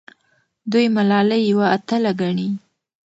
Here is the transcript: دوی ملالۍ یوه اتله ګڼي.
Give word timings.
دوی 0.71 0.85
ملالۍ 0.95 1.41
یوه 1.51 1.65
اتله 1.75 2.11
ګڼي. 2.21 2.49